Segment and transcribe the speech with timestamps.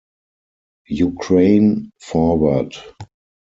[1.07, 2.75] Ukraine- Forward!